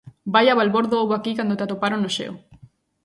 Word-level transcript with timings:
Vaia 0.33 0.53
balbordo 0.59 0.99
houbo 0.99 1.13
aquí 1.15 1.31
cando 1.35 1.57
te 1.57 1.65
atoparon 1.65 1.99
no 2.01 2.13
xeo. 2.17 2.33